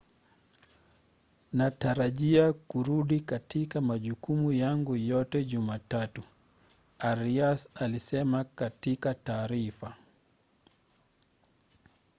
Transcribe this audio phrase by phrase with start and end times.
[1.53, 6.21] natarajia kurudi katika majukumu yangu yote jumatatu,”
[6.99, 9.95] arias alisema katika taarifa